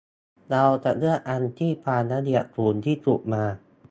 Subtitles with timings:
[0.51, 3.43] เราจะเลือกอันที่ความละเอียดสูงที่สุดมา